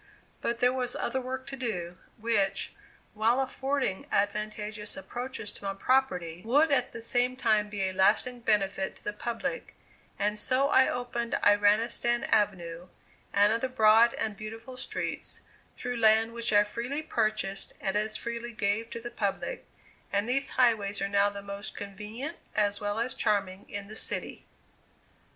[0.41, 2.73] But there was other work to do, which,
[3.13, 8.39] while affording advantageous approaches to my property, would at the same time be a lasting
[8.39, 9.75] benefit to the public;
[10.17, 12.87] and so I opened Iranistan Avenue,
[13.31, 15.41] and other broad and beautiful streets,
[15.77, 19.67] through land which I freely purchased and as freely gave to the public,
[20.11, 24.47] and these highways are now the most convenient as well as charming in the city.